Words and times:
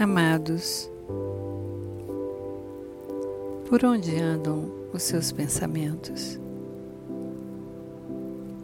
Amados, 0.00 0.88
por 3.68 3.84
onde 3.84 4.14
andam 4.14 4.70
os 4.92 5.02
seus 5.02 5.32
pensamentos? 5.32 6.38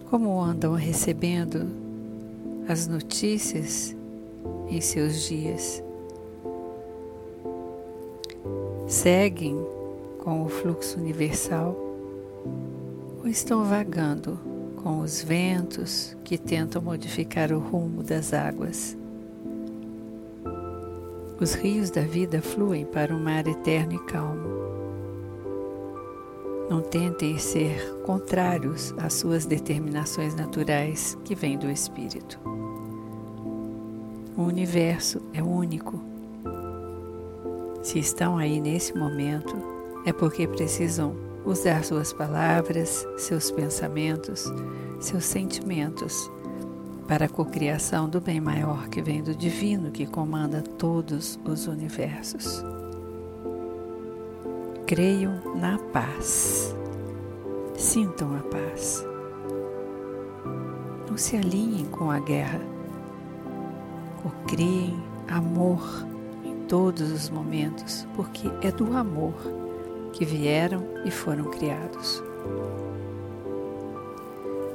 Como 0.09 0.41
andam 0.41 0.75
recebendo 0.75 1.67
as 2.69 2.87
notícias 2.87 3.97
em 4.69 4.81
seus 4.81 5.23
dias? 5.23 5.83
Seguem 8.87 9.59
com 10.19 10.45
o 10.45 10.49
fluxo 10.49 11.01
universal 11.01 11.77
ou 13.19 13.27
estão 13.27 13.65
vagando 13.65 14.39
com 14.77 15.01
os 15.01 15.21
ventos 15.21 16.17
que 16.23 16.39
tentam 16.39 16.81
modificar 16.81 17.51
o 17.51 17.59
rumo 17.59 18.05
das 18.05 18.33
águas? 18.33 18.97
Os 21.45 21.53
rios 21.53 21.91
da 21.91 22.01
vida 22.01 22.41
fluem 22.41 22.87
para 22.87 23.15
um 23.15 23.23
mar 23.23 23.47
eterno 23.47 23.93
e 23.93 23.99
calmo. 23.99 24.49
Não 26.71 26.81
tentem 26.81 27.37
ser 27.37 27.97
contrários 28.03 28.95
às 28.97 29.13
suas 29.13 29.45
determinações 29.45 30.35
naturais 30.35 31.19
que 31.23 31.35
vêm 31.35 31.59
do 31.59 31.71
Espírito. 31.71 32.41
O 34.35 34.41
universo 34.41 35.21
é 35.35 35.43
único. 35.43 36.01
Se 37.83 37.99
estão 37.99 38.39
aí 38.39 38.59
nesse 38.59 38.97
momento, 38.97 39.55
é 40.07 40.15
porque 40.15 40.49
precisam 40.49 41.15
usar 41.45 41.85
suas 41.85 42.11
palavras, 42.11 43.07
seus 43.19 43.51
pensamentos, 43.51 44.51
seus 44.99 45.27
sentimentos 45.27 46.31
para 47.07 47.27
a 47.27 47.29
cocriação 47.29 48.09
do 48.09 48.21
bem 48.21 48.41
maior 48.41 48.89
que 48.89 49.03
vem 49.03 49.23
do 49.23 49.35
divino 49.35 49.91
que 49.91 50.07
comanda 50.07 50.63
todos 50.63 51.39
os 51.45 51.67
universos. 51.67 52.65
Creiam 54.87 55.41
na 55.57 55.79
paz. 55.79 56.75
Sintam 57.77 58.37
a 58.37 58.41
paz. 58.41 59.05
Não 61.09 61.17
se 61.17 61.37
alinhem 61.37 61.87
com 61.87 62.11
a 62.11 62.19
guerra. 62.19 62.75
Criem 64.47 65.03
amor 65.29 65.81
em 66.45 66.67
todos 66.67 67.11
os 67.11 67.31
momentos, 67.31 68.07
porque 68.15 68.49
é 68.63 68.71
do 68.71 68.97
amor 68.97 69.35
que 70.13 70.25
vieram 70.25 70.85
e 71.05 71.11
foram 71.11 71.45
criados. 71.45 72.23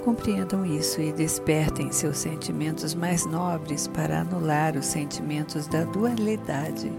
Compreendam 0.04 0.66
isso 0.66 1.02
e 1.02 1.12
despertem 1.12 1.92
seus 1.92 2.18
sentimentos 2.18 2.96
mais 2.96 3.26
nobres 3.26 3.88
para 3.88 4.22
anular 4.22 4.78
os 4.78 4.86
sentimentos 4.86 5.68
da 5.68 5.84
dualidade 5.84 6.92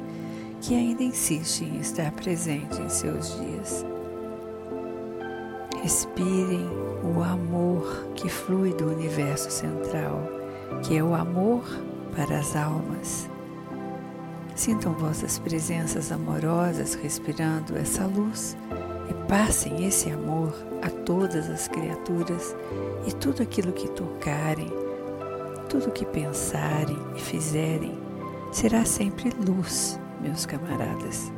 que 0.61 0.75
ainda 0.75 1.03
insiste 1.03 1.65
em 1.65 1.81
estar 1.81 2.13
presente 2.13 2.81
em 2.81 2.89
seus 2.89 3.41
dias. 3.41 3.85
Respirem 5.83 6.69
o 7.03 7.23
amor 7.23 8.09
que 8.15 8.29
flui 8.29 8.75
do 8.75 8.87
universo 8.87 9.51
central, 9.51 10.23
que 10.83 10.99
é 10.99 11.03
o 11.03 11.15
amor 11.15 11.65
para 12.15 12.39
as 12.39 12.55
almas. 12.55 13.31
Sintam 14.55 14.93
vossas 14.93 15.39
presenças 15.39 16.13
amorosas 16.13 16.95
respirando 16.95 17.79
essa 17.79 18.05
luz 18.05 18.55
e 19.11 19.15
passem 19.27 19.85
esse 19.85 20.09
amor 20.09 20.55
a 20.83 20.89
todas 20.89 21.51
as 21.51 21.67
criaturas 21.67 22.55
e 23.07 23.13
tudo 23.13 23.43
aquilo 23.43 23.73
que 23.73 23.91
tocarem, 23.91 24.71
tudo 25.69 25.91
que 25.91 26.07
pensarem 26.07 26.97
e 27.17 27.21
fizerem 27.21 27.99
será 28.53 28.85
sempre 28.85 29.31
luz, 29.31 29.99
meus 30.21 30.47
camaradas. 30.47 31.33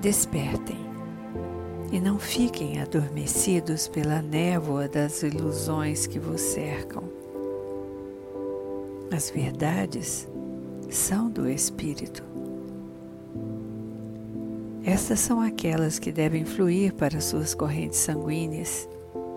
Despertem 0.00 0.78
e 1.90 2.00
não 2.00 2.18
fiquem 2.18 2.80
adormecidos 2.80 3.88
pela 3.88 4.22
névoa 4.22 4.88
das 4.88 5.22
ilusões 5.22 6.06
que 6.06 6.18
vos 6.18 6.40
cercam. 6.40 7.04
As 9.14 9.30
verdades 9.30 10.28
são 10.90 11.30
do 11.30 11.48
Espírito. 11.48 12.33
Estas 14.86 15.20
são 15.20 15.40
aquelas 15.40 15.98
que 15.98 16.12
devem 16.12 16.44
fluir 16.44 16.92
para 16.92 17.18
suas 17.18 17.54
correntes 17.54 17.98
sanguíneas. 17.98 18.86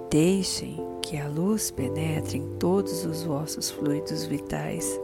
Deixem 0.10 0.78
que 1.02 1.18
a 1.18 1.28
luz 1.30 1.72
penetre 1.72 2.38
em 2.38 2.58
todos 2.58 3.06
os 3.06 3.24
vossos 3.24 3.72
fluidos 3.72 4.26
vitais 4.26 5.00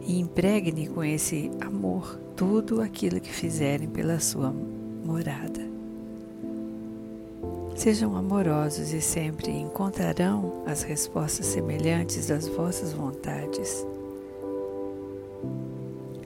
e 0.00 0.18
impregne 0.18 0.88
com 0.88 1.04
esse 1.04 1.50
amor 1.60 2.18
tudo 2.34 2.80
aquilo 2.80 3.20
que 3.20 3.30
fizerem 3.30 3.86
pela 3.86 4.18
sua 4.18 4.50
morada. 5.04 5.60
Sejam 7.76 8.16
amorosos 8.16 8.94
e 8.94 9.00
sempre 9.00 9.50
encontrarão 9.50 10.62
as 10.66 10.82
respostas 10.82 11.46
semelhantes 11.46 12.30
às 12.30 12.48
vossas 12.48 12.92
vontades. 12.94 13.86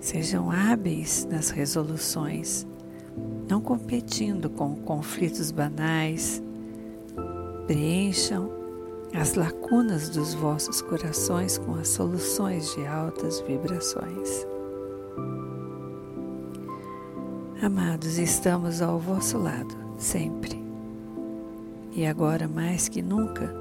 Sejam 0.01 0.51
hábeis 0.53 1.27
nas 1.29 1.51
resoluções, 1.51 2.67
não 3.49 3.61
competindo 3.61 4.51
com 4.51 4.75
conflitos 4.75 5.51
banais. 5.51 6.43
Preencham 7.67 8.51
as 9.15 9.35
lacunas 9.35 10.09
dos 10.09 10.35
vossos 10.35 10.83
corações 10.83 11.59
com 11.59 11.75
as 11.75 11.89
soluções 11.89 12.75
de 12.75 12.87
altas 12.87 13.41
vibrações. 13.41 14.47
Amados, 17.63 18.19
estamos 18.19 18.83
ao 18.83 18.99
vosso 18.99 19.39
lado, 19.39 19.75
sempre. 19.97 20.63
E 21.93 22.05
agora 22.05 22.47
mais 22.47 22.89
que 22.89 23.01
nunca, 23.01 23.55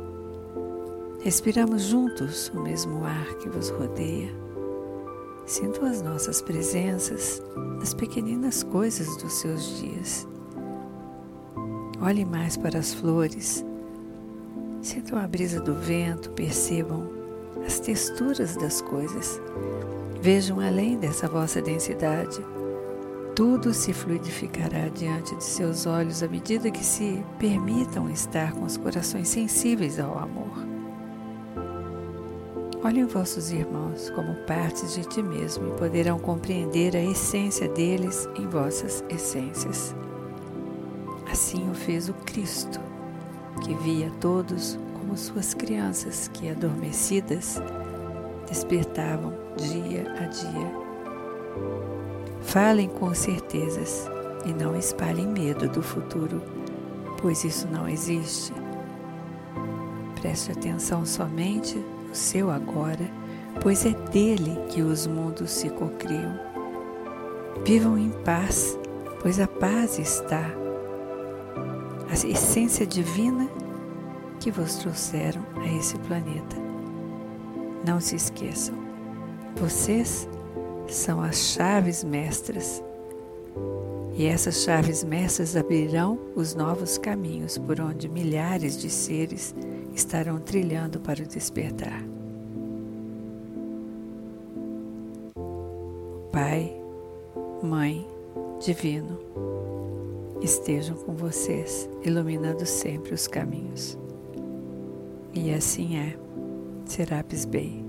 respiramos 1.22 1.84
juntos 1.84 2.52
o 2.54 2.60
mesmo 2.60 3.06
ar 3.06 3.36
que 3.36 3.48
vos 3.48 3.70
rodeia. 3.70 4.45
Sinto 5.46 5.86
as 5.86 6.02
nossas 6.02 6.42
presenças 6.42 7.42
nas 7.80 7.94
pequeninas 7.94 8.64
coisas 8.64 9.16
dos 9.18 9.34
seus 9.34 9.80
dias. 9.80 10.28
Olhe 12.02 12.26
mais 12.26 12.58
para 12.58 12.80
as 12.80 12.94
flores 12.94 13.64
Sintam 14.86 15.18
a 15.18 15.26
brisa 15.26 15.60
do 15.60 15.74
vento, 15.74 16.30
percebam 16.34 17.10
as 17.66 17.80
texturas 17.80 18.56
das 18.56 18.84
coisas. 18.84 19.42
Vejam 20.22 20.60
além 20.60 20.96
dessa 20.96 21.28
vossa 21.28 21.60
densidade. 21.60 22.40
Tudo 23.36 23.74
se 23.74 23.94
fluidificará 23.94 24.88
diante 24.90 25.36
de 25.36 25.44
seus 25.44 25.88
olhos 25.88 26.22
à 26.22 26.28
medida 26.28 26.70
que 26.70 26.86
se 26.86 27.26
permitam 27.40 28.08
estar 28.12 28.52
com 28.54 28.64
os 28.64 28.78
corações 28.78 29.28
sensíveis 29.28 30.00
ao 30.00 30.20
amor. 30.20 30.75
Olhem 32.86 33.08
vossos 33.08 33.52
irmãos 33.52 34.12
como 34.12 34.36
partes 34.46 34.94
de 34.94 35.04
ti 35.06 35.24
mesmo 35.24 35.70
e 35.70 35.72
poderão 35.72 36.20
compreender 36.20 36.96
a 36.96 37.02
essência 37.02 37.68
deles 37.68 38.30
em 38.36 38.48
vossas 38.48 39.04
essências. 39.10 39.96
Assim 41.32 41.68
o 41.68 41.74
fez 41.74 42.10
o 42.10 42.14
Cristo 42.14 42.80
que 43.64 43.74
via 43.74 44.12
todos 44.22 44.78
como 44.94 45.18
suas 45.18 45.56
crianças 45.56 46.28
que, 46.32 46.48
adormecidas, 46.48 47.60
despertavam 48.48 49.34
dia 49.58 50.04
a 50.20 50.28
dia. 50.28 50.72
Falem 52.44 52.88
com 52.88 53.12
certezas 53.16 54.08
e 54.46 54.54
não 54.54 54.78
espalhem 54.78 55.26
medo 55.26 55.68
do 55.68 55.82
futuro, 55.82 56.40
pois 57.20 57.44
isso 57.44 57.68
não 57.68 57.90
existe. 57.90 58.54
Preste 60.22 60.52
atenção 60.52 61.04
somente 61.04 61.84
seu 62.16 62.50
agora, 62.50 63.10
pois 63.62 63.86
é 63.86 63.92
dele 64.12 64.58
que 64.70 64.82
os 64.82 65.06
mundos 65.06 65.52
se 65.52 65.70
cocriam. 65.70 66.40
Vivam 67.66 67.98
em 67.98 68.12
paz, 68.24 68.78
pois 69.22 69.40
a 69.40 69.48
paz 69.48 70.00
está 70.00 70.50
a 72.10 72.14
essência 72.14 72.86
divina 72.86 73.50
que 74.40 74.52
vos 74.52 74.76
trouxeram 74.76 75.42
a 75.58 75.68
esse 75.78 75.98
planeta. 76.00 76.56
Não 77.86 78.00
se 78.00 78.16
esqueçam, 78.16 78.76
vocês 79.56 80.28
são 80.88 81.22
as 81.22 81.38
chaves 81.38 82.04
mestras. 82.04 82.84
E 84.14 84.26
essas 84.26 84.64
chaves 84.64 85.04
mestras 85.04 85.56
abrirão 85.56 86.20
os 86.36 86.56
novos 86.56 86.98
caminhos 86.98 87.58
por 87.58 87.82
onde 87.82 88.08
milhares 88.08 88.80
de 88.80 88.90
seres 88.90 89.54
estarão 89.94 90.40
trilhando 90.40 91.00
para 91.00 91.22
o 91.22 91.28
despertar. 91.28 92.15
Pai, 96.36 96.70
Mãe, 97.64 98.06
Divino, 98.60 99.18
estejam 100.42 100.98
com 100.98 101.14
vocês, 101.14 101.90
iluminando 102.04 102.66
sempre 102.66 103.14
os 103.14 103.26
caminhos. 103.26 103.98
E 105.34 105.54
assim 105.54 105.98
é. 105.98 106.18
Serapis 106.88 107.46
Bey. 107.46 107.82